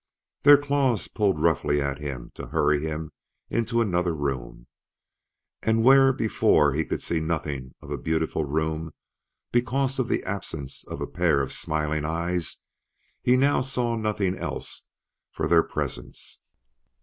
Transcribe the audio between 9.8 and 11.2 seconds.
of the absence of a